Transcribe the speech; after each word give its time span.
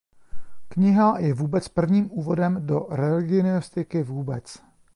Kniha 0.69 1.19
je 1.19 1.33
vůbec 1.33 1.67
prvním 1.67 2.11
úvodem 2.11 2.65
do 2.67 2.87
religionistiky 2.89 4.03
vůbec. 4.03 4.59